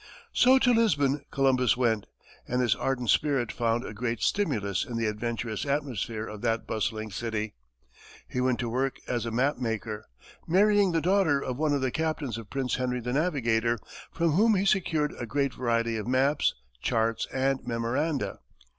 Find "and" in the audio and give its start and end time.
2.47-2.59, 17.31-17.59